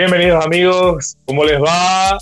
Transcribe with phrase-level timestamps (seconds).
[0.00, 2.16] Bienvenidos amigos, ¿cómo les va?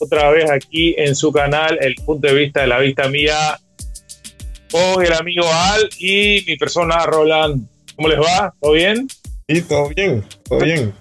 [0.00, 3.60] Otra vez aquí en su canal, el punto de vista de la vista mía,
[4.72, 7.64] con el amigo Al y mi persona Roland.
[7.94, 8.52] ¿Cómo les va?
[8.60, 9.06] ¿Todo bien?
[9.48, 10.92] Sí, todo bien, todo bien.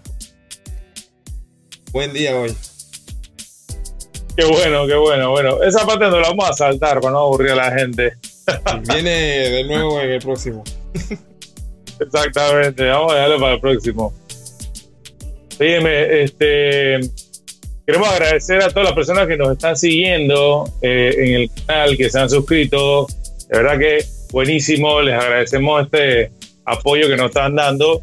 [1.91, 2.55] Buen día hoy.
[4.37, 5.31] Qué bueno, qué bueno.
[5.31, 8.13] Bueno, esa parte no la vamos a saltar para no aburrir a la gente.
[8.93, 10.63] Viene de nuevo en el próximo.
[11.99, 14.13] Exactamente, vamos a dejarlo para el próximo.
[15.59, 16.99] Dígame, este,
[17.85, 22.09] queremos agradecer a todas las personas que nos están siguiendo eh, en el canal, que
[22.09, 23.07] se han suscrito.
[23.49, 26.31] De verdad que buenísimo, les agradecemos este
[26.65, 28.01] apoyo que nos están dando.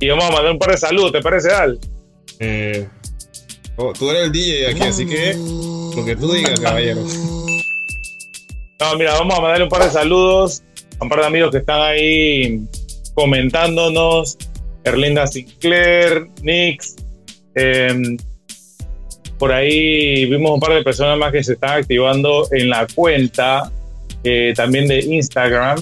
[0.00, 1.78] Y vamos a mandar un par de saludos, ¿te parece, Al?
[2.40, 2.88] Eh,
[3.76, 5.34] oh, tú eres el DJ aquí, así que
[5.96, 7.02] lo que tú digas, caballero.
[8.80, 10.62] No, mira, vamos a mandarle un par de saludos
[10.98, 12.60] a un par de amigos que están ahí
[13.14, 14.36] comentándonos.
[14.86, 16.96] Erlinda Sinclair, Nix.
[17.54, 18.16] Em,
[19.38, 23.70] por ahí vimos un par de personas más que se están activando en la cuenta
[24.24, 25.80] eh, también de Instagram.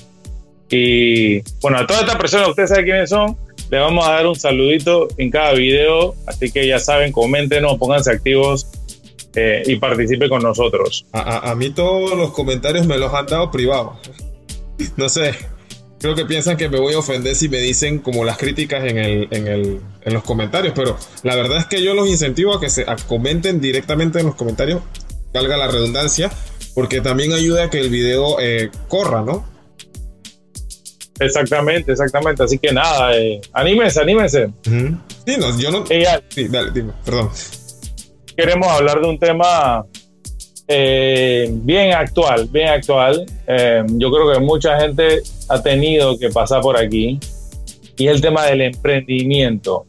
[0.70, 3.36] Y bueno, a todas estas personas, ustedes saben quiénes son,
[3.70, 6.14] le vamos a dar un saludito en cada video.
[6.26, 8.66] Así que ya saben, coméntenos, pónganse activos
[9.34, 11.06] eh, y participe con nosotros.
[11.12, 13.98] A, mí todos los comentarios me los han dado privados.
[14.96, 15.34] No sé,
[16.04, 18.98] creo que piensan que me voy a ofender si me dicen como las críticas en,
[18.98, 22.60] el, en, el, en los comentarios, pero la verdad es que yo los incentivo a
[22.60, 24.82] que se comenten directamente en los comentarios,
[25.32, 26.30] valga la redundancia,
[26.74, 29.48] porque también ayuda a que el video eh, corra, ¿no?
[31.20, 32.42] Exactamente, exactamente.
[32.42, 34.52] Así que nada, eh, anímense, anímense.
[34.62, 35.86] Sí, no, yo no.
[35.86, 37.30] sí, dale, dime, perdón.
[38.36, 39.86] Queremos hablar de un tema
[40.66, 43.26] eh, bien actual, bien actual.
[43.46, 47.18] Eh, yo creo que mucha gente ha tenido que pasar por aquí
[47.96, 49.86] y es el tema del emprendimiento.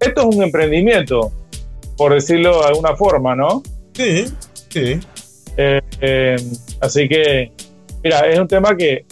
[0.00, 1.30] Esto es un emprendimiento,
[1.96, 3.62] por decirlo de alguna forma, ¿no?
[3.92, 4.24] Sí,
[4.68, 5.00] sí.
[5.56, 6.36] Eh,
[6.80, 7.52] así que,
[8.02, 9.04] mira, es un tema que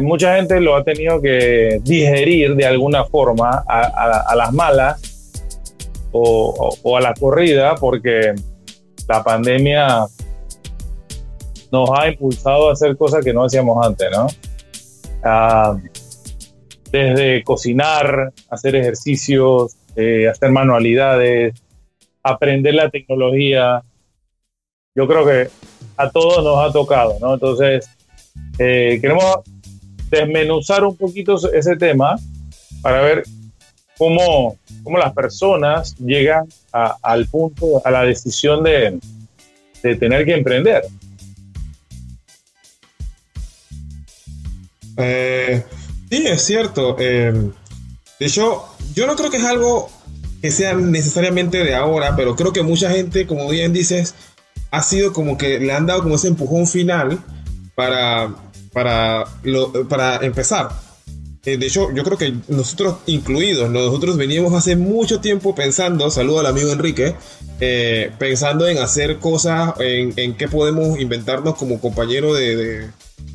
[0.00, 5.00] mucha gente lo ha tenido que digerir de alguna forma a, las malas
[6.10, 8.34] o a la corrida, porque
[9.08, 10.06] la pandemia
[11.72, 14.26] nos ha impulsado a hacer cosas que no hacíamos antes, ¿no?
[16.90, 21.60] Desde cocinar, hacer ejercicios, eh, hacer manualidades,
[22.22, 23.82] aprender la tecnología.
[24.94, 25.50] Yo creo que
[25.96, 27.34] a todos nos ha tocado, ¿no?
[27.34, 27.88] Entonces,
[28.58, 29.38] eh, queremos
[30.10, 32.16] desmenuzar un poquito ese tema
[32.82, 33.24] para ver
[33.98, 38.98] cómo, cómo las personas llegan al punto, a la decisión de,
[39.82, 40.84] de tener que emprender.
[44.96, 45.64] Eh,
[46.10, 46.96] sí, es cierto.
[46.98, 47.32] Eh,
[48.18, 48.64] de hecho,
[48.94, 49.90] yo no creo que es algo
[50.40, 54.14] que sea necesariamente de ahora, pero creo que mucha gente, como bien dices,
[54.70, 57.18] ha sido como que le han dado como ese empujón final
[57.74, 58.34] para,
[58.72, 59.24] para,
[59.88, 60.70] para empezar.
[61.44, 66.40] Eh, de hecho, yo creo que nosotros incluidos, nosotros veníamos hace mucho tiempo pensando, saludo
[66.40, 67.14] al amigo Enrique,
[68.18, 72.88] pensando en hacer cosas, en, qué podemos inventarnos como compañero de,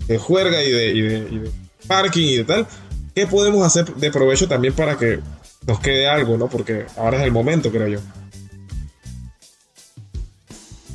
[0.07, 1.51] de juerga y de,
[1.87, 2.67] parking y de tal,
[3.15, 5.19] ¿qué podemos hacer de provecho también para que
[5.67, 6.49] nos quede algo, ¿no?
[6.49, 7.99] Porque ahora es el momento, creo yo.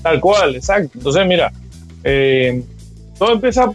[0.02, 0.92] Tal cual, exacto.
[0.94, 1.52] Entonces, mira,
[2.04, 2.62] eh,
[3.18, 3.70] todo empieza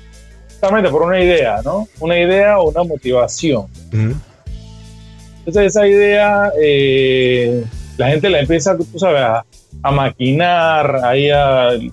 [0.63, 1.90] justamente por una idea, ¿no?
[2.00, 3.68] Una idea o una motivación.
[3.91, 7.66] Entonces, esa idea, eh,
[7.97, 11.29] la gente la empieza, tú sabes, a, maquinar, ahí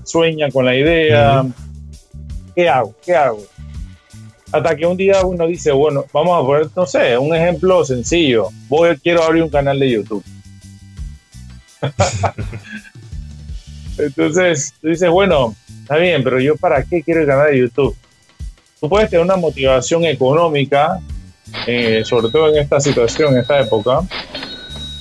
[0.04, 1.44] sueña con la idea.
[2.54, 2.94] ¿qué hago?
[3.04, 3.42] ¿Qué hago?
[4.52, 8.50] Hasta que un día uno dice, bueno, vamos a poner, no sé, un ejemplo sencillo.
[8.68, 10.24] Voy, quiero abrir un canal de YouTube.
[13.98, 17.96] Entonces, tú dices, bueno, está bien, pero yo para qué quiero el canal de YouTube?
[18.80, 21.00] Tú puedes tener una motivación económica,
[21.66, 24.00] eh, sobre todo en esta situación, en esta época,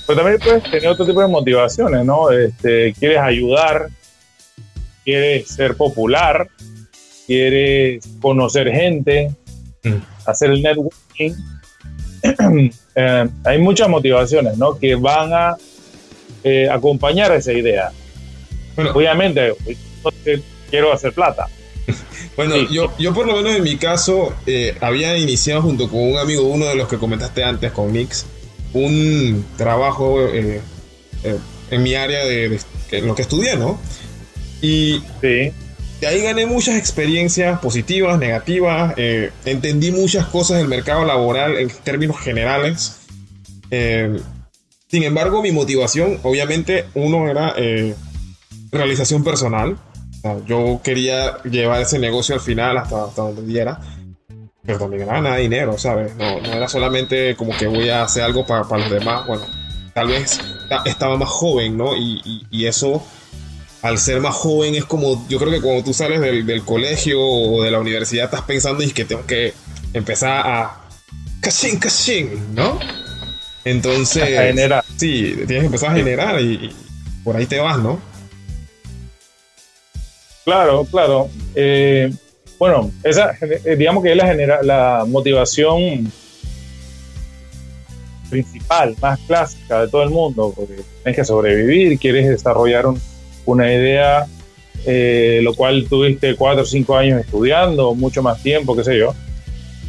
[0.06, 2.30] pero también puedes tener otro tipo de motivaciones, ¿no?
[2.30, 3.88] Este, quieres ayudar,
[5.04, 6.48] quieres ser popular,
[7.26, 9.30] quieres conocer gente,
[9.82, 9.94] mm.
[10.26, 11.34] hacer el networking.
[12.96, 14.76] Eh, hay muchas motivaciones ¿no?
[14.76, 15.56] que van a
[16.42, 17.92] eh, acompañar esa idea.
[18.76, 19.54] Obviamente,
[20.68, 21.46] quiero hacer plata.
[22.36, 26.18] Bueno, yo, yo por lo menos en mi caso eh, había iniciado junto con un
[26.18, 28.24] amigo, uno de los que comentaste antes, con Mix,
[28.72, 32.58] un trabajo en mi área de,
[33.02, 33.78] lo que estudié, ¿no?
[34.62, 35.52] Y sí
[36.00, 41.68] de ahí gané muchas experiencias positivas, negativas, eh, entendí muchas cosas del mercado laboral en
[41.84, 43.00] términos generales.
[43.70, 44.18] Eh,
[44.88, 47.94] Sin embargo, mi motivación, obviamente, uno era eh,
[48.72, 49.76] realización personal.
[50.46, 53.80] Yo quería llevar ese negocio al final hasta, hasta donde diera.
[54.64, 56.14] Pero también era nada de dinero, ¿sabes?
[56.16, 59.26] No, era solamente como que voy a hacer algo para, los demás.
[59.26, 59.46] Bueno,
[59.94, 60.38] tal vez
[60.84, 61.96] estaba más joven, ¿no?
[61.96, 63.02] Y, y, eso,
[63.82, 67.20] al ser más joven, es como, yo creo que cuando tú sales del, del colegio
[67.20, 69.54] o de la universidad, estás pensando y que tengo que
[69.94, 70.80] empezar a...
[71.40, 72.78] Cachín, cachín, ¿no?
[73.64, 74.84] Entonces, generar.
[74.96, 76.70] sí, tienes que empezar a generar y,
[77.24, 78.00] por ahí te vas, ¿no?
[80.44, 81.28] Claro, claro.
[81.54, 82.10] Eh,
[82.58, 86.10] bueno, esa, eh, digamos que es la, genera, la motivación
[88.28, 92.86] principal, más clásica de todo el mundo, porque tienes que sobrevivir, quieres desarrollar
[93.44, 94.26] una idea,
[94.86, 99.14] eh, lo cual tuviste cuatro o cinco años estudiando, mucho más tiempo, qué sé yo.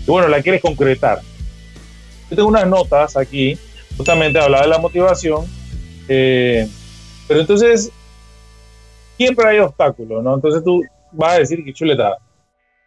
[0.06, 1.22] Y bueno, la quieres concretar.
[2.30, 3.58] Yo tengo unas notas aquí,
[3.96, 5.46] justamente hablaba de la motivación,
[6.08, 7.92] pero entonces
[9.22, 10.36] siempre hay obstáculos, ¿no?
[10.36, 12.18] Entonces tú vas a decir que chuleta.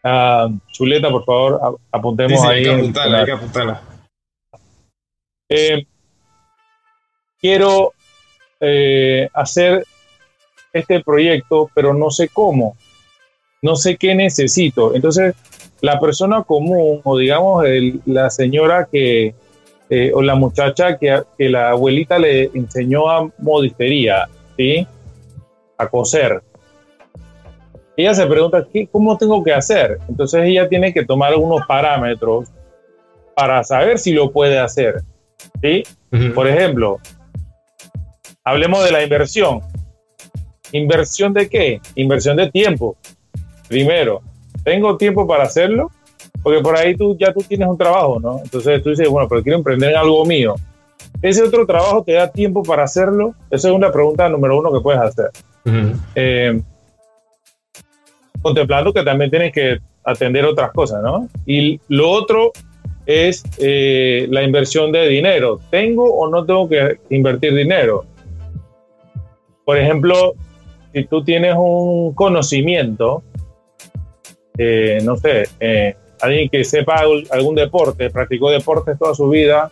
[0.03, 2.59] Uh, chuleta, por favor, apuntemos ahí.
[2.59, 3.83] Hay que apuntarla, hay que apuntarla.
[5.49, 5.87] Eh,
[7.41, 7.93] quiero
[8.61, 9.85] eh, hacer
[10.73, 12.77] este proyecto, pero no sé cómo,
[13.63, 14.95] no sé qué necesito.
[14.95, 15.35] Entonces,
[15.81, 17.65] la persona común o digamos
[18.07, 19.35] la señora que,
[19.89, 24.87] eh, o la muchacha que, que, la abuelita le enseñó a modistería, ¿sí?
[25.79, 26.43] A coser.
[27.97, 29.99] Ella se pregunta, ¿qué, ¿cómo tengo que hacer?
[30.09, 32.49] Entonces ella tiene que tomar algunos parámetros
[33.37, 35.03] para saber si lo puede hacer,
[35.61, 35.83] ¿sí?
[36.35, 37.01] Por ejemplo,
[38.45, 39.61] hablemos de la inversión.
[40.73, 41.81] ¿Inversión de qué?
[41.97, 42.97] Inversión de tiempo.
[43.69, 44.23] Primero,
[44.65, 45.91] tengo tiempo para hacerlo,
[46.43, 48.41] porque por ahí tú ya tú tienes un trabajo, ¿no?
[48.43, 50.55] Entonces tú dices, bueno, pero quiero emprender en algo mío.
[51.25, 53.35] ¿Ese otro trabajo te da tiempo para hacerlo?
[53.51, 55.31] Esa es una pregunta número uno que puedes hacer.
[56.15, 56.61] Eh,
[58.43, 61.29] contemplando que también tienes que atender otras cosas, ¿no?
[61.47, 62.53] Y lo otro
[63.07, 65.61] es eh, la inversión de dinero.
[65.71, 68.05] ¿Tengo o no tengo que invertir dinero?
[69.65, 70.35] Por ejemplo,
[70.93, 73.23] si tú tienes un conocimiento
[74.57, 79.71] eh, no sé, eh, alguien que sepa algún deporte, practicó deportes toda su vida,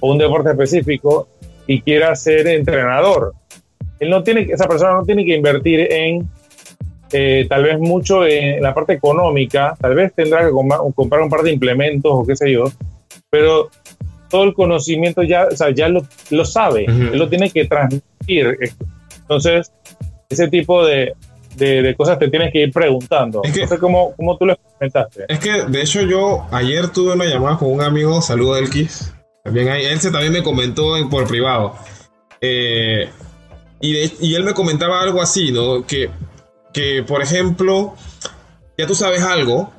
[0.00, 1.28] o un deporte específico,
[1.66, 3.34] y quiera ser entrenador.
[4.00, 6.28] Él no tiene, esa persona no tiene que invertir en
[7.12, 11.42] eh, tal vez mucho en la parte económica, tal vez tendrá que comprar un par
[11.42, 12.64] de implementos o qué sé yo,
[13.28, 13.68] pero
[14.28, 18.58] todo el conocimiento ya, o sea, ya lo, lo sabe, él lo tiene que transmitir.
[19.22, 19.72] Entonces,
[20.28, 21.14] ese tipo de,
[21.56, 23.42] de, cosas te tienes que ir preguntando.
[23.42, 25.24] Es que, no sé cómo, tú lo comentaste.
[25.28, 29.12] Es que, de hecho, yo ayer tuve una llamada con un amigo, saludo Elkis.
[29.44, 31.74] También se también me comentó por privado.
[32.40, 33.08] Eh,
[33.80, 35.86] y, él me comentaba algo así, ¿no?
[35.86, 36.10] Que,
[36.72, 37.94] que, por ejemplo,
[38.76, 39.72] ya tú sabes algo,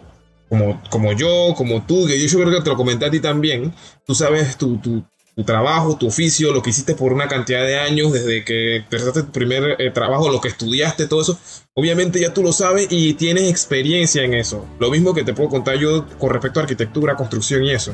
[0.50, 3.74] como, como yo, como tú, que yo, creo que te lo comenté a ti también,
[4.06, 5.04] tú sabes tu, tu,
[5.36, 9.24] tu trabajo, tu oficio, lo que hiciste por una cantidad de años, desde que empezaste
[9.24, 11.40] tu primer eh, trabajo, lo que estudiaste, todo eso,
[11.74, 14.66] obviamente ya tú lo sabes y tienes experiencia en eso.
[14.80, 17.94] Lo mismo que te puedo contar yo con respecto a arquitectura, construcción y eso.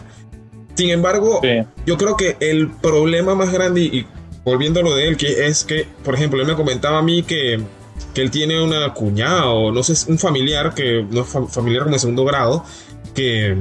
[0.77, 1.41] Sin embargo,
[1.85, 4.05] yo creo que el problema más grande, y,
[4.45, 7.23] volviendo a lo de él, que es que, por ejemplo, él me comentaba a mí
[7.23, 7.59] que,
[8.13, 11.95] que él tiene una cuñada o no sé, un familiar, que no es familiar como
[11.95, 12.63] de segundo grado,
[13.13, 13.57] que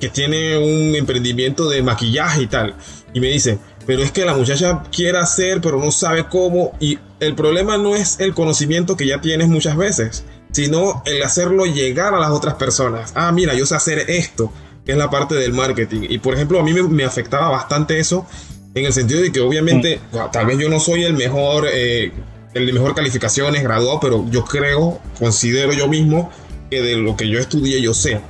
[0.00, 2.74] que tiene un emprendimiento de maquillaje y tal.
[3.14, 6.72] Y me dice, pero es que la muchacha quiere hacer, pero no sabe cómo.
[6.80, 11.64] Y el problema no es el conocimiento que ya tienes muchas veces, sino el hacerlo
[11.64, 13.12] llegar a las otras personas.
[13.14, 14.52] Ah, mira, yo sé hacer esto,
[14.86, 16.06] que es la parte del marketing.
[16.08, 18.26] Y por ejemplo, a mí me, afectaba bastante eso,
[18.74, 20.30] en el sentido de que obviamente, mm.
[20.32, 22.12] tal vez yo no soy el mejor, eh,
[22.54, 26.30] el de mejor calificaciones, graduado, pero yo creo, considero yo mismo
[26.70, 28.20] que de lo que yo estudié yo sé.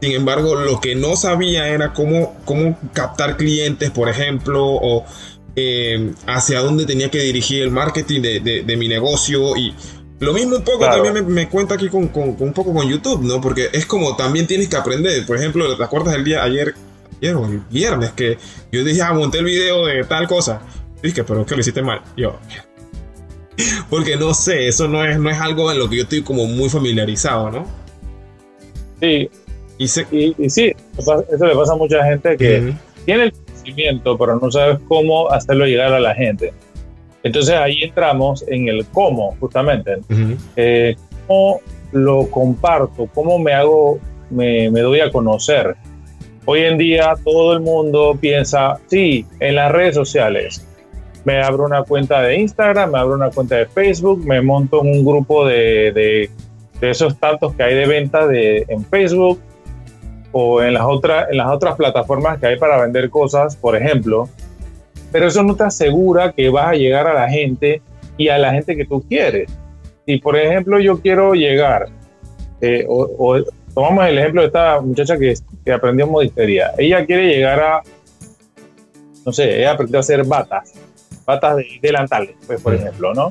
[0.00, 5.04] Sin embargo, lo que no sabía era cómo, cómo captar clientes, por ejemplo, o
[5.56, 9.56] eh, hacia dónde tenía que dirigir el marketing de, mi negocio.
[9.56, 9.74] Y
[10.24, 13.40] lo mismo un poco también me, cuenta aquí con, un poco con YouTube, ¿no?
[13.40, 15.24] Porque es como también tienes que aprender.
[15.26, 16.74] Por ejemplo, ¿te acuerdas del día ayer,
[17.20, 18.38] ayer o el viernes que
[18.72, 20.60] yo dije, ah, monté el video de tal cosa?
[21.02, 22.00] Dije, pero es que lo hiciste mal.
[22.16, 22.38] Yo,
[23.90, 26.46] porque no sé, eso no es, no es algo en lo que yo estoy como
[26.46, 27.66] muy familiarizado, ¿no?
[29.00, 29.28] Sí,
[29.78, 34.78] y, sí, eso le pasa a mucha gente que tiene el conocimiento, pero no sabes
[34.88, 36.52] cómo hacerlo llegar a la gente.
[37.24, 39.96] Entonces ahí entramos en el cómo, justamente.
[40.56, 40.94] Eh,
[41.26, 43.08] ¿Cómo lo comparto?
[43.14, 43.98] ¿Cómo me hago,
[44.30, 45.74] me, doy a conocer?
[46.44, 50.66] Hoy en día todo el mundo piensa, sí, en las redes sociales.
[51.24, 54.98] Me abro una cuenta de Instagram, me abro una cuenta de Facebook, me monto en
[54.98, 56.30] un grupo de, de,
[56.90, 59.40] esos tantos que hay de venta de, en Facebook
[60.32, 64.28] o en las, otras, en las otras plataformas que hay para vender cosas, por ejemplo.
[65.14, 67.80] Pero eso no te asegura que vas a llegar a la gente
[68.18, 69.48] y a la gente que tú quieres.
[70.04, 71.86] Si, por ejemplo, yo quiero llegar,
[72.60, 73.40] eh, o
[73.72, 76.72] tomamos el ejemplo de esta muchacha que, que aprendió modistería.
[76.76, 77.82] Ella quiere llegar a,
[79.24, 80.72] no sé, ella aprendió a hacer batas,
[81.24, 83.28] batas de delantales, pues, por ejemplo, ¿no?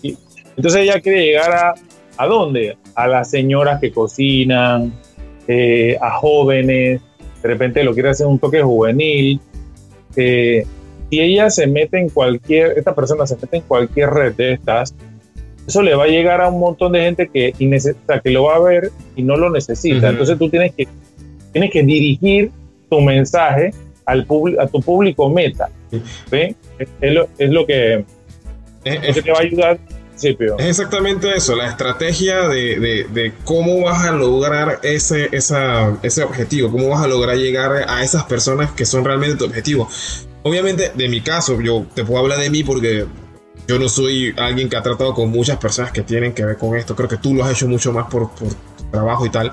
[0.00, 0.16] Y,
[0.56, 1.74] entonces ella quiere llegar a,
[2.16, 2.78] ¿a dónde?
[2.94, 4.94] A las señoras que cocinan,
[5.46, 7.02] eh, a jóvenes,
[7.42, 9.38] de repente lo quiere hacer un toque juvenil.
[10.16, 10.64] Eh,
[11.10, 14.94] si ella se mete en cualquier, esta persona se mete en cualquier red de estas,
[15.66, 18.60] eso le va a llegar a un montón de gente que, que lo va a
[18.60, 20.08] ver y no lo necesita.
[20.08, 20.88] Entonces tú tienes que,
[21.52, 22.50] tienes que dirigir
[22.88, 23.72] tu mensaje
[24.06, 24.26] al
[24.58, 25.68] a tu público meta.
[26.30, 26.54] Es,
[27.00, 28.04] lo, es, lo, que,
[28.82, 29.78] te va a ayudar.
[30.20, 36.70] Es exactamente eso, la estrategia de, de, cómo vas a lograr ese, esa, ese objetivo,
[36.70, 39.88] cómo vas a lograr llegar a esas personas que son realmente tu objetivo.
[40.42, 43.06] Obviamente, de mi caso, yo te puedo hablar de mí porque
[43.68, 46.76] yo no soy alguien que ha tratado con muchas personas que tienen que ver con
[46.76, 46.96] esto.
[46.96, 49.50] Creo que tú lo has hecho mucho más por, por tu trabajo y tal.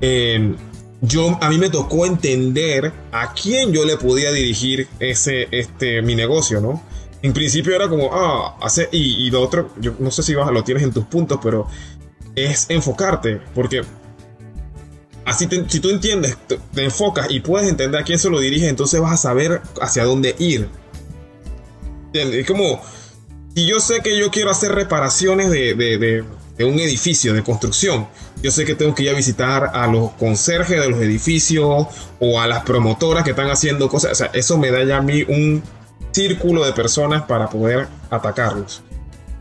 [0.00, 0.54] Eh,
[1.00, 6.14] yo, a mí me tocó entender a quién yo le podía dirigir ese, este, mi
[6.14, 6.82] negocio, ¿no?
[7.20, 10.50] En principio era como, ah, hace, y, y lo otro, yo no sé si vas,
[10.50, 11.66] lo tienes en tus puntos, pero
[12.34, 13.82] es enfocarte, porque
[15.24, 19.00] así si tú entiendes, te, enfocas y puedes entender a quién se lo dirige, entonces
[19.00, 20.68] vas a saber hacia dónde ir.
[22.06, 22.40] ¿Entiendes?
[22.40, 22.80] Es como,
[23.54, 26.24] y yo sé que yo quiero hacer reparaciones de,
[26.60, 28.08] un edificio, de construcción,
[28.42, 31.86] yo sé que tengo que ir a visitar a los conserjes de los edificios
[32.20, 34.12] o a las promotoras que están haciendo cosas.
[34.12, 35.62] O sea, eso me da ya a mí un
[36.12, 38.82] círculo de personas para poder atacarlos.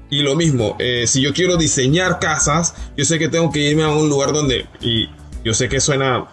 [0.10, 3.84] Y lo mismo, eh, si yo quiero diseñar casas, yo sé que tengo que irme
[3.84, 4.68] a un lugar donde,
[5.44, 6.28] yo sé que suena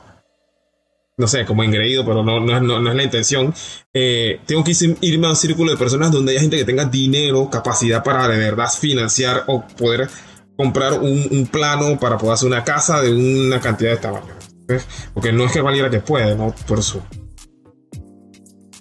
[1.21, 3.55] no sé, como engreído, pero no, no, no, es la intención.
[3.93, 7.49] Eh, tengo que irme a un círculo de personas donde haya gente que tenga dinero,
[7.50, 10.09] capacidad para de verdad financiar o poder
[10.57, 14.35] comprar un, plano para poder hacer una casa de una cantidad de tamaño.
[15.12, 16.55] Porque no es que valiera que puede, ¿no?
[16.67, 17.02] Por eso.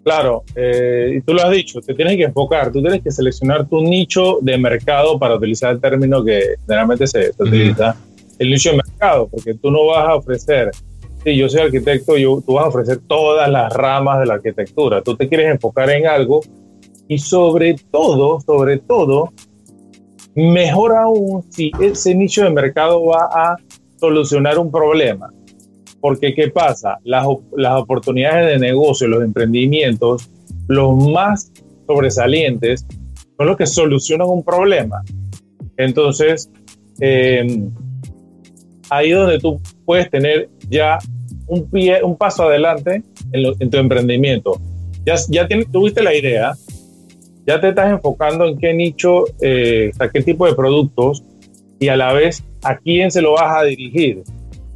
[0.04, 3.68] Claro, eh, y tú lo has dicho, te tienes que enfocar, tú tienes que seleccionar
[3.68, 7.96] tu nicho de mercado para utilizar el término que generalmente se, utiliza,
[8.40, 8.89] el nicho de mercado,
[9.32, 10.72] porque tú no vas a ofrecer
[11.24, 15.02] si yo soy arquitecto, yo, tú vas a ofrecer todas las ramas de la arquitectura.
[15.02, 16.42] Tú te quieres enfocar en algo
[17.08, 19.32] y sobre todo, sobre todo,
[20.36, 23.56] mejor aún si ese nicho de mercado va a
[23.98, 25.30] solucionar un problema.
[26.00, 27.00] Porque ¿qué pasa?
[27.04, 27.28] Las,
[27.58, 30.30] las oportunidades de negocio, los emprendimientos,
[30.68, 31.52] los más
[31.86, 32.86] sobresalientes
[33.38, 35.04] son los que solucionan un problema.
[35.76, 36.50] Entonces,
[37.02, 37.46] eh,
[38.90, 41.00] ahí donde tú puedes tener ya
[41.48, 44.60] un, pie, un paso adelante en, tu emprendimiento.
[45.06, 46.54] Ya, ya tuviste la idea,
[47.48, 51.24] ya te estás enfocando en qué nicho, eh, a qué tipo de productos
[51.80, 54.24] y a la vez a quién se lo vas a dirigir.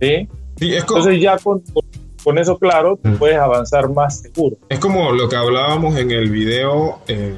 [0.02, 0.28] ¿sí?
[0.60, 1.62] Entonces ya con,
[2.24, 3.16] con, eso claro, mm.
[3.16, 4.58] puedes avanzar más seguro.
[4.70, 7.36] Es como lo que hablábamos en el video eh,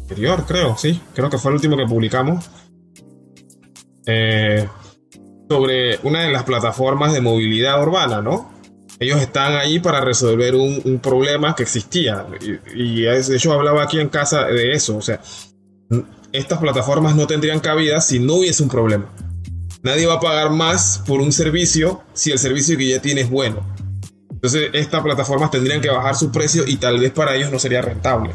[0.00, 2.50] anterior, creo, sí, creo que fue el último que publicamos.
[4.06, 4.66] Eh,
[5.50, 8.52] sobre una de las plataformas de movilidad urbana, ¿no?
[9.00, 12.24] Ellos están ahí para resolver un, problema que existía.
[12.72, 14.96] Y, de hecho hablaba aquí en casa de eso.
[14.96, 15.20] O sea,
[16.30, 19.12] estas plataformas no tendrían cabida si no hubiese un problema.
[19.82, 23.30] Nadie va a pagar más por un servicio si el servicio que ya tiene es
[23.30, 23.66] bueno.
[24.30, 27.82] Entonces, estas plataformas tendrían que bajar su precio y tal vez para ellos no sería
[27.82, 28.34] rentable.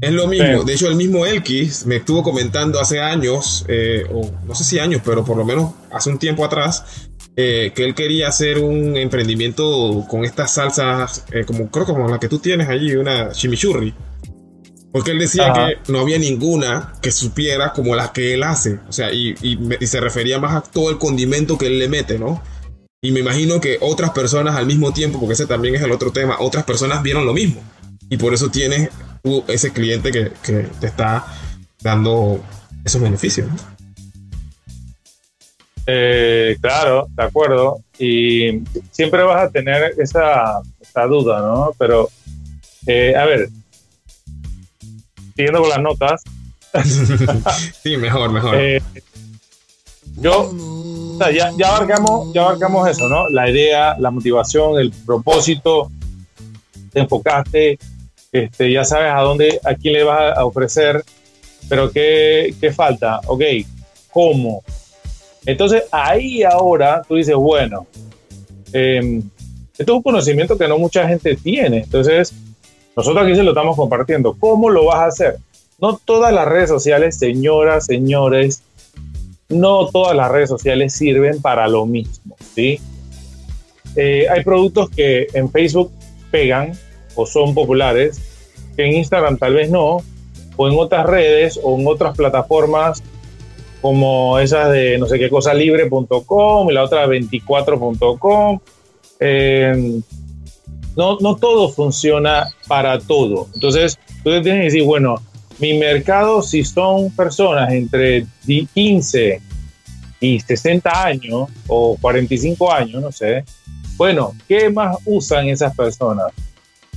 [0.00, 0.64] Es lo mismo.
[0.64, 4.78] De hecho, el mismo Elkis me estuvo comentando hace años, eh, o no sé si
[4.78, 8.96] años, pero por lo menos hace un tiempo atrás, eh, que él quería hacer un
[8.96, 13.94] emprendimiento con estas salsas, eh, como creo como la que tú tienes allí, una chimichurri.
[14.92, 18.80] Porque él decía que no había ninguna que supiera como las que él hace.
[18.88, 22.18] O sea, y, y, se refería más a todo el condimento que él le mete,
[22.18, 22.42] ¿no?
[23.00, 26.10] Y me imagino que otras personas al mismo tiempo, porque ese también es el otro
[26.10, 27.62] tema, otras personas vieron lo mismo.
[28.08, 28.90] Y por eso tienes
[29.48, 30.32] ese cliente que,
[30.80, 31.26] te está
[31.80, 32.40] dando
[32.84, 33.48] esos beneficios.
[35.86, 37.80] Eh, claro, de acuerdo.
[37.98, 40.60] Y siempre vas a tener esa,
[41.08, 41.72] duda, ¿no?
[41.78, 42.08] Pero,
[42.86, 43.48] eh, a ver,
[45.34, 46.22] siguiendo con las notas.
[47.82, 48.54] sí, mejor, mejor.
[48.56, 48.80] Eh,
[50.16, 50.52] yo
[51.28, 53.28] ya, ya, abarcamos, ya abarcamos eso, ¿no?
[53.28, 55.90] La idea, la motivación, el propósito,
[56.92, 57.78] te enfocaste,
[58.32, 61.04] este, ya sabes a dónde, a quién le vas a ofrecer,
[61.68, 63.20] pero ¿qué, qué falta?
[63.26, 63.42] Ok,
[64.12, 64.62] ¿cómo?
[65.46, 67.86] Entonces ahí ahora tú dices, bueno,
[68.72, 69.22] eh,
[69.76, 72.34] esto es un conocimiento que no mucha gente tiene, entonces
[72.96, 74.36] nosotros aquí se lo estamos compartiendo.
[74.38, 75.36] ¿Cómo lo vas a hacer?
[75.78, 78.62] No todas las redes sociales, señoras, señores,
[79.48, 82.78] no todas las redes sociales sirven para lo mismo, ¿sí?
[83.96, 85.90] Eh, hay productos que en Facebook
[86.30, 86.72] pegan
[87.14, 88.20] o son populares,
[88.76, 89.98] que en Instagram tal vez no,
[90.56, 93.02] o en otras redes o en otras plataformas
[93.80, 98.58] como esas de no sé qué cosa libre.com y la otra 24.com.
[99.20, 100.00] Eh,
[100.96, 103.48] no, no todo funciona para todo.
[103.54, 105.16] Entonces, tú tienes que decir, bueno,
[105.58, 109.40] mi mercado, si son personas entre 15
[110.20, 113.44] y 60 años o 45 años, no sé,
[113.96, 116.32] bueno, ¿qué más usan esas personas?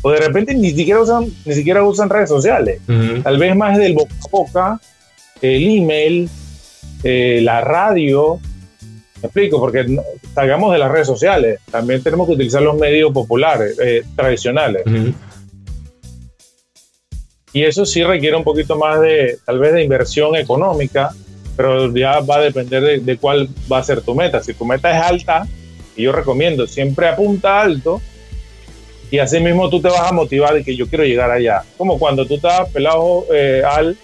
[0.03, 2.81] O de repente ni siquiera usan, ni siquiera usan redes sociales.
[3.24, 4.79] Tal vez más del boca a boca,
[5.41, 6.29] el email,
[7.03, 8.39] eh, la radio.
[9.22, 9.86] Me explico, porque
[10.36, 11.60] salgamos de las redes sociales.
[11.72, 14.83] También tenemos que utilizar los medios populares, eh, tradicionales.
[17.53, 21.12] Y eso sí requiere un poquito más de, tal vez, de inversión económica,
[21.55, 24.43] pero ya va a depender de, cuál va a ser tu meta.
[24.43, 25.48] Si tu meta es alta,
[25.95, 28.01] y yo recomiendo, siempre apunta alto,
[29.13, 31.63] y así mismo tú te vas a motivar de que yo quiero llegar allá.
[31.77, 33.96] Como cuando tú estás pelado eh, al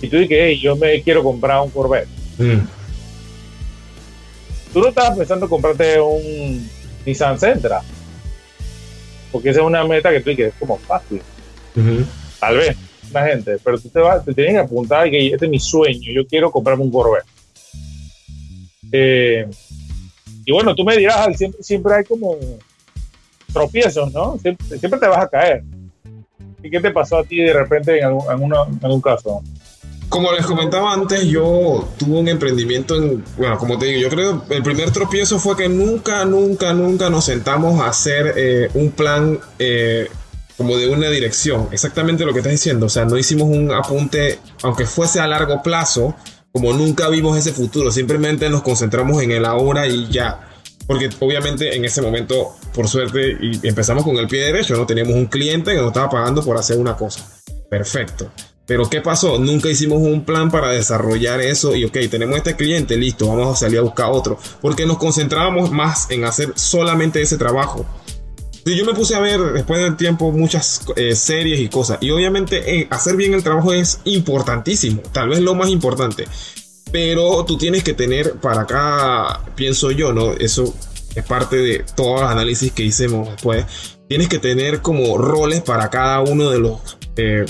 [0.00, 2.08] y tú dices, hey, yo me quiero comprar un Corvette.
[2.38, 2.60] Mm.
[4.72, 6.66] Tú no estabas pensando comprarte un
[7.04, 7.82] Nissan Sentra,
[9.30, 11.20] porque esa es una meta que tú dices, es como fácil.
[12.40, 12.74] Tal vez,
[13.12, 16.10] la gente, pero tú te, vas, te tienes que apuntar que este es mi sueño,
[16.10, 17.26] yo quiero comprarme un Corvette.
[18.92, 19.46] Eh,
[20.46, 22.38] y bueno, tú me dirás, siempre, siempre hay como
[23.52, 24.38] tropiezos, ¿no?
[24.38, 25.62] Siempre, te vas a caer.
[26.62, 29.42] ¿Y qué te pasó a ti de repente en algún, caso?
[30.08, 34.44] Como les comentaba antes, yo tuve un emprendimiento en, bueno, como te digo, yo creo
[34.50, 39.40] el primer tropiezo fue que nunca, nunca, nunca nos sentamos a hacer eh, un plan
[39.58, 40.08] eh,
[40.56, 44.38] como de una dirección, exactamente lo que estás diciendo, o sea, no hicimos un apunte,
[44.62, 46.14] aunque fuese a largo plazo,
[46.52, 50.48] como nunca vimos ese futuro, simplemente nos concentramos en el ahora y ya.
[50.86, 54.86] Porque obviamente en ese momento, por suerte, y empezamos con el pie derecho, ¿no?
[54.86, 57.26] Teníamos un cliente que nos estaba pagando por hacer una cosa.
[57.68, 58.30] Perfecto.
[58.66, 59.38] Pero ¿qué pasó?
[59.38, 63.60] Nunca hicimos un plan para desarrollar eso y ok, tenemos este cliente, listo, vamos a
[63.60, 64.38] salir a buscar otro.
[64.60, 67.86] Porque nos concentrábamos más en hacer solamente ese trabajo
[68.64, 71.98] yo me puse a ver después del tiempo muchas eh, series y cosas.
[72.00, 76.26] Y obviamente eh, hacer bien el trabajo es importantísimo, tal vez lo más importante.
[76.92, 80.32] Pero tú tienes que tener para acá, pienso yo, ¿no?
[80.32, 80.74] Eso
[81.14, 83.64] es parte de todos los análisis que hicimos después.
[84.08, 86.98] Tienes que tener como roles para cada uno de los...
[87.16, 87.44] Eh,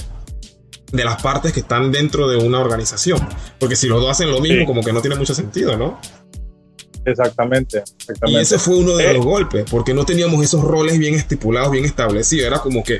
[0.92, 3.18] de las partes que están dentro de una organización.
[3.58, 5.98] Porque si los dos hacen lo mismo, como que no tiene mucho sentido, ¿no?
[7.04, 7.82] Exactamente,
[8.26, 9.28] Y ese fue uno de los eh.
[9.28, 12.46] golpes, porque no teníamos esos roles bien estipulados, bien establecidos.
[12.46, 12.98] Era como que,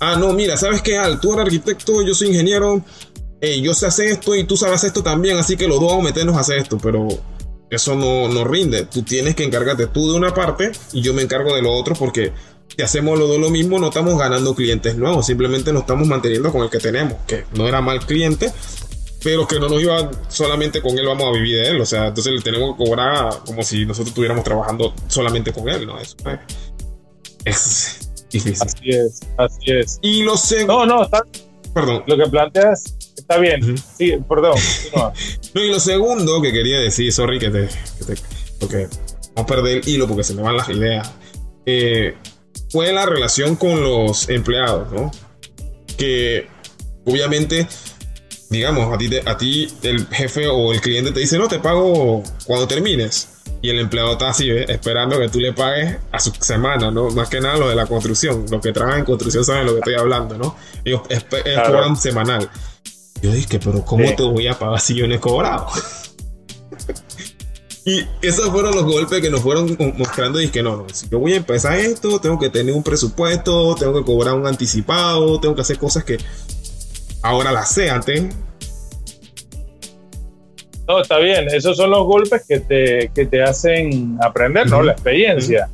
[0.00, 0.96] ah, no, mira, ¿sabes qué?
[0.96, 2.82] Al, tú eres arquitecto, yo soy ingeniero,
[3.62, 6.08] yo sé hacer esto y tú sabes esto también, así que los dos vamos a
[6.08, 7.06] meternos a hacer esto, pero
[7.70, 8.86] eso no, no rinde.
[8.86, 11.94] Tú tienes que encargarte tú de una parte y yo me encargo de lo otro
[11.94, 12.32] porque
[12.76, 16.50] si hacemos los dos lo mismo no estamos ganando clientes nuevos, simplemente nos estamos manteniendo
[16.50, 18.52] con el que tenemos, que no era mal cliente,
[19.22, 21.80] pero que no nos iba solamente con él, vamos a vivir de él.
[21.80, 25.86] O sea, entonces le tenemos que cobrar como si nosotros estuviéramos trabajando solamente con él,
[25.86, 25.98] ¿no?
[25.98, 26.16] Eso
[27.44, 28.66] es difícil.
[28.66, 29.98] Así es, así es.
[30.02, 30.66] Y lo sé.
[30.66, 31.22] No, no, está.
[31.72, 32.02] Perdón.
[32.06, 33.76] Lo que planteas está bien.
[33.78, 34.58] Sí, perdón.
[35.54, 37.68] no, y lo segundo que quería decir, sorry que te.
[37.98, 38.22] Que te
[38.58, 38.88] porque
[39.34, 41.10] vamos a perder el hilo porque se me van las ideas.
[41.66, 42.14] Eh,
[42.70, 45.10] fue la relación con los empleados, ¿no?
[45.96, 46.46] Que
[47.04, 47.66] obviamente
[48.54, 52.22] digamos, a ti, a ti el jefe o el cliente te dice, no, te pago
[52.46, 53.30] cuando termines.
[53.60, 57.10] Y el empleado está así, esperando que tú le pagues a su semana, ¿no?
[57.10, 58.44] Más que nada lo de la construcción.
[58.50, 60.56] Los que trabajan en construcción saben lo que estoy hablando, ¿no?
[60.84, 61.02] Ellos
[61.66, 62.50] cobran semanal.
[63.24, 65.66] Yo dije, pero ¿cómo te voy a pagar si yo no he cobrado?
[67.86, 70.42] y esos fueron los golpes que nos fueron mostrando.
[70.42, 73.76] Y que no, no, si yo voy a empezar esto, tengo que tener un presupuesto,
[73.76, 76.18] tengo que cobrar un anticipado, tengo que hacer cosas que
[77.22, 78.24] ahora la sé antes.
[80.86, 84.82] No, está bien, esos son los golpes que te, que te hacen aprender, ¿no?
[84.82, 85.70] La experiencia.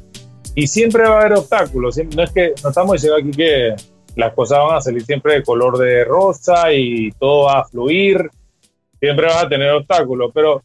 [0.54, 3.74] Y siempre va a haber obstáculos, no es que, no estamos diciendo aquí que
[4.20, 8.30] las cosas van a salir siempre de color de rosa y todo va a fluir,
[9.00, 10.62] siempre vas a tener obstáculos, pero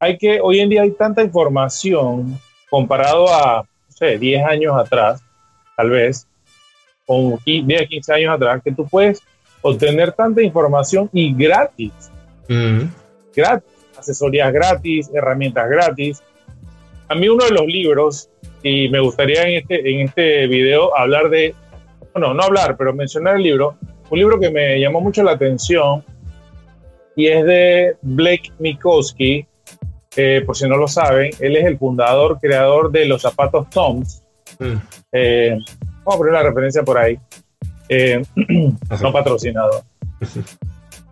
[0.00, 5.22] hay que, hoy en día hay tanta información comparado a, no sé, 10 años atrás,
[5.76, 6.26] tal vez,
[7.06, 9.22] o 10, 15 años atrás, que tú puedes
[9.62, 11.92] obtener tanta información y gratis.
[13.34, 16.22] Gratis, asesorías gratis, herramientas gratis.
[17.08, 18.28] A mí uno de los libros,
[18.62, 21.54] y me gustaría en este, en este video hablar de,
[22.18, 23.76] bueno, no hablar, pero mencionar el libro,
[24.10, 26.02] un libro que me llamó mucho la atención
[27.14, 29.46] y es de Blake Mikowski,
[30.44, 34.24] por si no lo saben, él es el fundador, creador de los zapatos Toms.
[34.58, 34.74] Mm.
[35.12, 35.58] Eh,
[35.98, 37.16] vamos a poner una referencia por ahí.
[37.88, 38.20] Eh,
[39.00, 39.84] no patrocinado.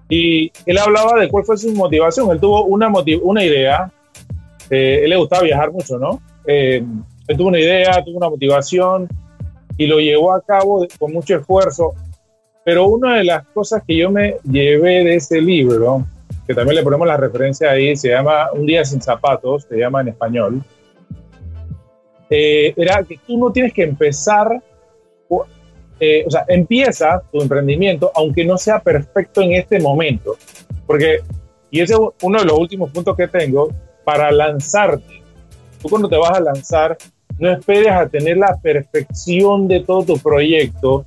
[0.09, 2.31] Y él hablaba de cuál fue su motivación.
[2.33, 2.93] Él tuvo una,
[3.23, 3.93] una idea.
[4.71, 6.21] Eh, él le gustaba viajar mucho, ¿no?
[6.47, 9.09] él tuvo una idea, tuvo una motivación
[9.77, 11.95] y lo llevó a cabo con mucho esfuerzo.
[12.65, 16.05] Pero una de las cosas que yo me llevé de ese libro
[16.47, 20.01] que también le ponemos la referencia ahí, se llama Un día sin zapatos, se llama
[20.01, 20.63] en español,
[22.31, 24.63] eh, era que tú no tienes que empezar,
[25.99, 30.37] eh, o sea, empieza tu emprendimiento aunque no sea perfecto en este momento,
[30.87, 31.21] porque,
[31.71, 33.71] y ese es uno de los últimos puntos que tengo,
[34.05, 35.23] para lanzarte,
[35.83, 36.97] tú cuando te vas a lanzar,
[37.39, 41.05] no esperes a tener la perfección de todo tu proyecto,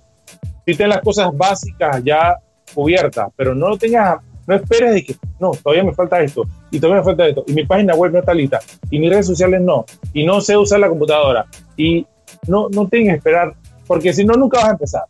[0.66, 2.38] si las cosas básicas ya
[2.74, 6.80] cubiertas, pero no lo tengas no esperes de que, no, todavía me falta esto, y
[6.80, 9.62] todavía me falta esto, y mi página web no está lista, y mis redes sociales
[9.62, 11.46] no, y no sé usar la computadora,
[11.78, 12.04] y
[12.48, 13.54] no, no tienes que esperar,
[13.86, 15.04] porque si no, nunca vas a empezar.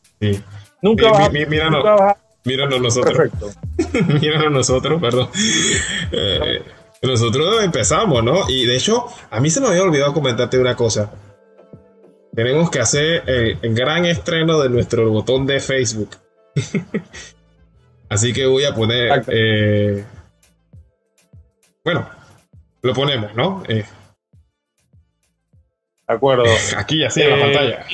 [0.82, 1.86] Nunca, vas, a, míranos,
[2.43, 3.17] míranos nosotros.
[3.17, 3.49] Perfecto.
[4.21, 5.29] míranos nosotros, perdón.
[6.12, 6.62] Eh,
[7.01, 8.49] nosotros empezamos, ¿no?
[8.49, 11.12] Y de hecho, a mí se me había olvidado comentarte una cosa.
[12.35, 16.09] Tenemos que hacer el gran estreno de nuestro botón de Facebook.
[18.09, 19.23] Así que voy a poner.
[19.27, 20.03] Eh,
[21.83, 22.09] bueno,
[22.81, 23.63] lo ponemos, ¿no?
[23.67, 23.85] Eh,
[26.07, 26.43] de acuerdo.
[26.77, 27.85] Aquí, así en la pantalla.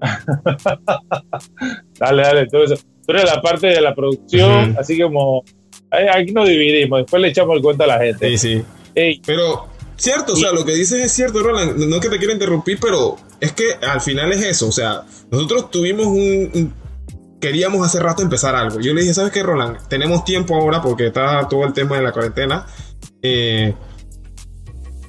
[1.98, 2.46] dale, dale.
[2.46, 2.58] Tú,
[3.08, 5.42] eres la parte de la producción, así como.
[5.90, 8.36] Aquí nos dividimos, después le echamos el cuenta a la gente.
[8.36, 8.62] Sí,
[8.94, 9.20] sí.
[9.26, 11.76] Pero, cierto, o sea, lo que dices es cierto, Roland.
[11.76, 14.68] No es que te quiera interrumpir, pero es que al final es eso.
[14.68, 16.72] O sea, nosotros tuvimos un
[17.40, 18.80] queríamos hace rato empezar algo.
[18.80, 19.78] Yo le dije, ¿sabes qué, Roland?
[19.88, 22.66] Tenemos tiempo ahora porque está todo el tema de la cuarentena.
[23.22, 23.74] Eh,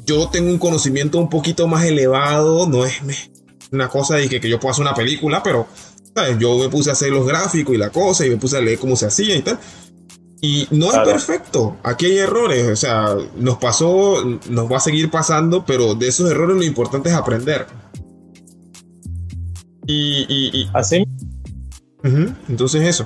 [0.05, 3.01] yo tengo un conocimiento un poquito más elevado, no es
[3.71, 5.67] una cosa de que, que yo pueda hacer una película, pero
[6.39, 8.79] yo me puse a hacer los gráficos y la cosa y me puse a leer
[8.79, 9.59] cómo se hacía y tal.
[10.41, 15.11] Y no es perfecto, aquí hay errores, o sea, nos pasó, nos va a seguir
[15.11, 17.67] pasando, pero de esos errores lo importante es aprender.
[19.85, 21.05] Y, y, y así
[22.03, 23.05] entonces eso.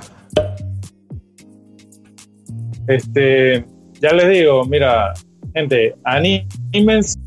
[2.88, 3.64] Este,
[4.00, 5.12] ya les digo, mira,
[5.54, 7.18] gente, anímense,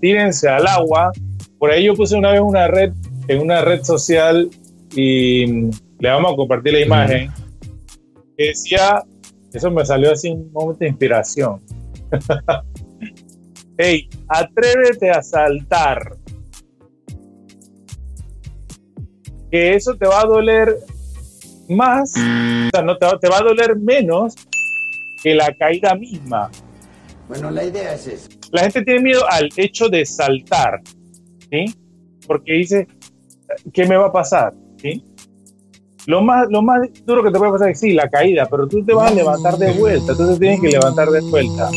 [0.00, 1.12] tírense al agua.
[1.58, 2.92] Por ahí yo puse una vez una red,
[3.26, 4.48] en una red social
[4.94, 5.46] y
[5.98, 7.30] le vamos a compartir la imagen.
[8.36, 9.02] Que decía,
[9.58, 11.62] eso me salió así un momento de inspiración.
[13.78, 16.16] hey, atrévete a saltar.
[19.50, 20.76] que eso te va a doler
[21.68, 24.34] más, o sea, no te, te, va a doler menos
[25.22, 26.50] que la caída misma.
[27.28, 28.28] Bueno, la idea es eso.
[28.52, 30.80] La gente tiene miedo al hecho de saltar,
[31.50, 31.74] ¿sí?
[32.26, 32.86] Porque dice,
[33.72, 34.54] ¿qué me va a pasar?
[34.78, 35.04] ¿Sí?
[36.06, 38.84] Lo más, lo más duro que te puede pasar es sí, la caída, pero tú
[38.84, 41.70] te vas a levantar de vuelta, tú te tienes que levantar de vuelta.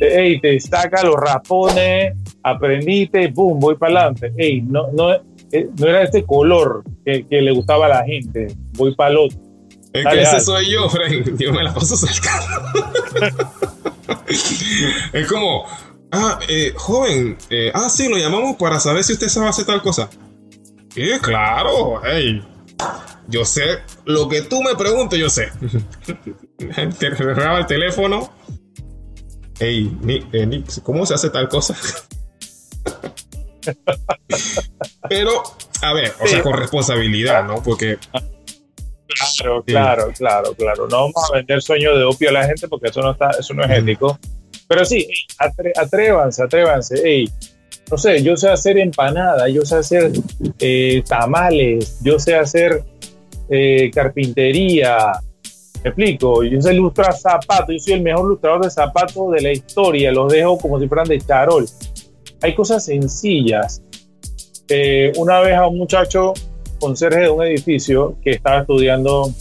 [0.00, 4.32] Ey, te destaca los rapones, aprendiste, boom, voy para adelante.
[4.36, 5.12] Ey, no, no,
[5.52, 8.48] eh, no era este color que, le gustaba a la gente.
[8.72, 9.38] Voy para el otro.
[9.92, 11.36] Es que ese soy yo, Frank.
[11.38, 12.80] Yo me la paso saltando.
[15.12, 15.64] es como,
[16.12, 19.82] ah, eh, joven, eh, ah, sí, lo llamamos para saber si usted sabe hacer tal
[19.82, 20.08] cosa.
[20.94, 22.42] Sí, claro, hey.
[23.30, 25.50] Yo sé, lo que tú me preguntes, yo sé.
[26.98, 28.32] Te graba el teléfono.
[29.58, 31.76] Hey, Nick, ¿cómo se hace tal cosa?
[35.08, 35.42] Pero,
[35.82, 37.62] a ver, o sea, con responsabilidad, ¿no?
[37.62, 37.98] Porque.
[39.36, 40.88] Claro, claro, claro, claro.
[40.88, 43.54] No vamos a vender sueños de opio a la gente porque eso no está, eso
[43.54, 44.18] no es ético.
[44.66, 45.06] Pero sí,
[45.76, 47.24] atrévanse, atrévanse.
[47.90, 50.12] no sé, yo sé hacer empanadas, yo sé hacer
[50.58, 52.84] eh, tamales, yo sé hacer
[53.50, 55.12] eh, carpintería.
[55.82, 59.52] Me explico, yo sé ilustrar zapatos, yo soy el mejor ilustrador de zapatos de la
[59.52, 61.66] historia, los dejo como si fueran de charol
[62.42, 63.82] hay cosas sencillas.
[64.68, 66.32] Eh, una vez a un muchacho
[66.78, 69.32] conserje de un edificio que estaba estudiando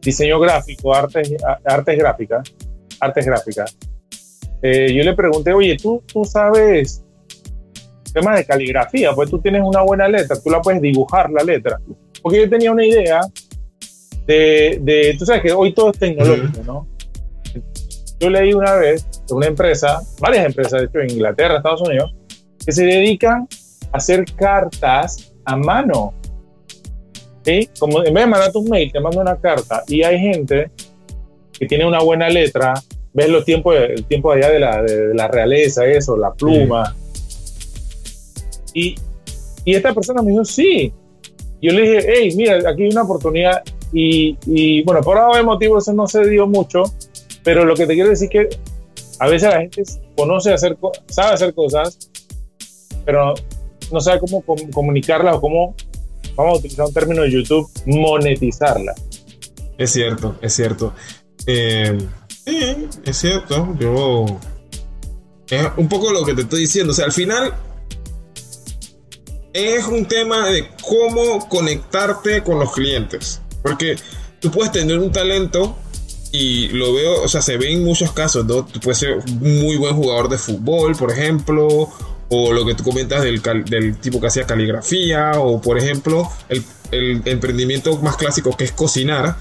[0.00, 2.54] diseño gráfico, artes, artes gráficas,
[3.00, 3.76] artes gráficas,
[4.62, 7.04] eh, yo le pregunté, oye, ¿tú, tú sabes
[8.12, 11.78] temas de caligrafía, pues tú tienes una buena letra, tú la puedes dibujar la letra.
[12.22, 13.20] Porque yo tenía una idea
[14.26, 16.86] de, de tú sabes que hoy todo es tecnológico, ¿no?
[18.20, 22.14] Yo leí una vez de una empresa, varias empresas, de hecho en Inglaterra, Estados Unidos,
[22.64, 23.48] que se dedican
[23.92, 26.14] a hacer cartas a mano.
[27.44, 27.70] ¿Sí?
[27.78, 30.70] Como en vez de mandarte un mail, te mando una carta y hay gente
[31.58, 32.74] que tiene una buena letra,
[33.12, 36.94] ves los tiempos, el tiempo allá de la, de, la realeza, eso, la pluma.
[38.74, 38.94] Y,
[39.64, 40.92] y, esta persona me dijo, sí.
[41.60, 43.62] Yo le dije, hey, mira, aquí hay una oportunidad.
[43.92, 46.82] Y, y bueno, por ahora motivo eso no se dio mucho,
[47.42, 48.58] pero lo que te quiero decir es que
[49.18, 49.82] a veces la gente
[50.14, 50.76] conoce hacer,
[51.08, 51.98] sabe hacer cosas,
[53.04, 53.34] pero
[53.90, 55.74] no sabe cómo comunicarlas o cómo,
[56.36, 58.94] vamos a utilizar un término de YouTube, monetizarla.
[59.78, 60.92] Es cierto, es cierto.
[61.46, 61.96] Eh,
[62.44, 63.74] sí, es cierto.
[63.78, 64.26] Yo.
[65.48, 66.92] Es un poco lo que te estoy diciendo.
[66.92, 67.54] O sea, al final.
[69.52, 73.40] Es un tema de cómo conectarte con los clientes.
[73.62, 73.96] Porque
[74.40, 75.76] tú puedes tener un talento
[76.32, 78.64] y lo veo, o sea, se ve en muchos casos, ¿no?
[78.64, 81.88] Tú puedes ser un muy buen jugador de fútbol, por ejemplo,
[82.28, 86.62] o lo que tú comentas del, del tipo que hacía caligrafía, o por ejemplo, el,
[86.90, 89.36] el, emprendimiento más clásico que es cocinar.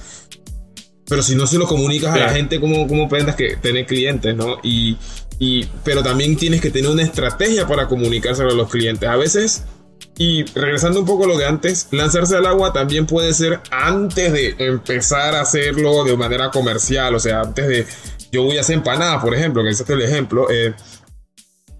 [1.09, 4.35] Pero si no se lo comunicas a la gente, ¿cómo, cómo aprendas que tener clientes,
[4.35, 4.57] no?
[4.61, 4.97] Y,
[5.39, 9.07] y, pero también tienes que tener una estrategia para comunicárselo a los clientes.
[9.07, 9.63] A veces
[10.17, 14.33] y regresando un poco a lo de antes, lanzarse al agua también puede ser antes
[14.33, 17.85] de empezar a hacerlo de manera comercial, o sea, antes de
[18.31, 20.73] yo voy a hacer empanadas, por ejemplo, que ese es el ejemplo, eh,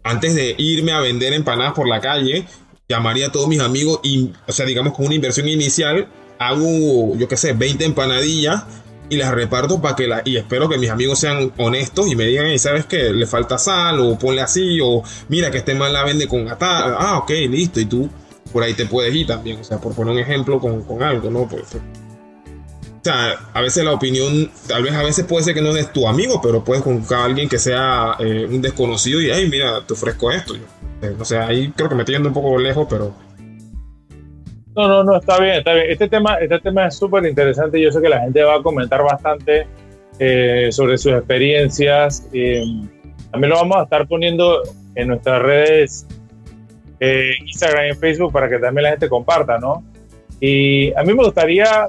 [0.04, 2.46] antes de irme a vender empanadas por la calle,
[2.88, 6.08] llamaría a todos mis amigos y, o sea, digamos con una inversión inicial,
[6.40, 8.64] hago, yo qué sé, 20 empanadillas
[9.10, 12.26] y las reparto para que la y espero que mis amigos sean honestos y me
[12.26, 15.92] digan, y sabes que le falta sal o ponle así o mira que este mal
[15.92, 18.10] la vende con gata, ah, ok, listo, y tú
[18.52, 21.30] por ahí te puedes ir también, o sea, por poner un ejemplo con, con algo,
[21.30, 21.48] ¿no?
[21.48, 25.76] Pues, o sea, a veces la opinión, tal vez a veces puede ser que no
[25.76, 29.48] es tu amigo, pero puedes buscar a alguien que sea eh, un desconocido y, ay,
[29.50, 30.56] mira, te ofrezco esto.
[31.02, 33.14] Eh, o sea, ahí creo que me estoy yendo un poco lejos, pero...
[34.76, 35.86] No, no, no, está bien, está bien.
[35.90, 37.82] Este tema, este tema es súper interesante.
[37.82, 39.68] Yo sé que la gente va a comentar bastante
[40.20, 42.24] eh, sobre sus experiencias.
[43.32, 44.62] también lo vamos a estar poniendo
[44.96, 46.08] en nuestras redes
[47.00, 49.84] eh, Instagram y Facebook para que también la gente comparta, ¿no?
[50.40, 51.88] Y a mí me gustaría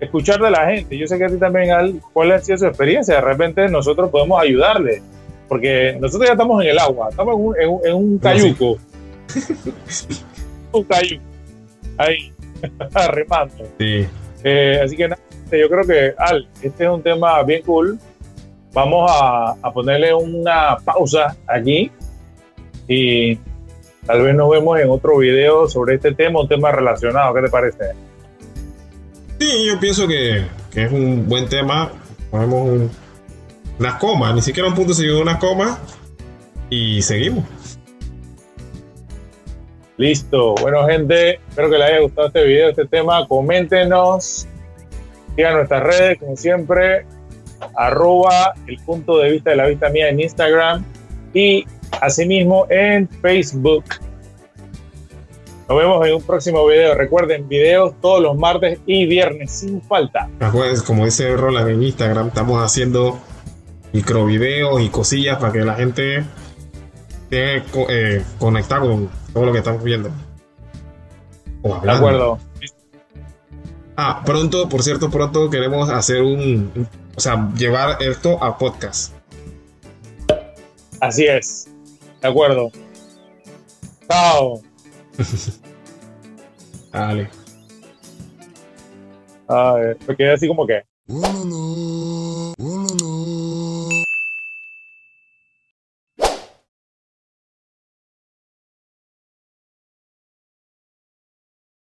[0.00, 0.96] escuchar de la gente.
[0.96, 3.16] Yo sé que a ti también, Al, cuál ha sido su experiencia.
[3.16, 5.02] De repente nosotos podemos ayudarle,
[5.48, 8.78] porque nosotros ya estamos en el agua, estamos en un, en un, cayuco.
[10.72, 11.22] un cayuco.
[11.98, 12.32] Ahí,
[13.10, 13.64] remando.
[13.78, 14.06] Sí.
[14.44, 17.98] Eh, así que nada, yo creo que, Al, este es un tema bien cool.
[18.72, 21.90] Vamos a, a ponerle una pausa aquí
[22.88, 23.38] y
[24.06, 27.34] Tal vez nos vemos en otro video sobre este tema, un tema relacionado.
[27.34, 27.84] ¿Qué te parece?
[29.38, 31.92] Sí, yo pienso que, que es un buen tema.
[32.30, 32.90] Ponemos un,
[33.78, 35.78] unas comas, ni siquiera un punto seguido unas comas.
[36.68, 37.44] Y seguimos.
[39.98, 40.56] Listo.
[40.56, 43.28] Bueno, gente, espero que les haya gustado este video, este tema.
[43.28, 44.48] Coméntenos.
[45.36, 47.06] Sigan nuestras redes, como siempre.
[47.76, 50.84] Arroba el punto de vista de la vista mía en Instagram.
[51.32, 51.64] Y
[52.02, 53.84] asimismo en Facebook.
[55.68, 56.94] Nos vemos en un próximo video.
[56.94, 60.28] Recuerden, videos todos los martes y viernes sin falta.
[60.84, 63.18] como dice Roland en Instagram, estamos haciendo
[63.92, 66.24] microvideos y cosillas para que la gente
[67.30, 70.10] esté eh, conectada con todo lo que estamos viendo.
[71.82, 72.38] de acuerdo.
[73.96, 79.14] Ah, pronto, por cierto, pronto queremos hacer un, o sea, llevar esto a podcast.
[81.00, 81.71] Así es.
[82.22, 82.70] De acuerdo.
[84.08, 84.62] Chao.
[86.92, 87.28] Dale.
[89.48, 90.82] A ver, me quedé así como que.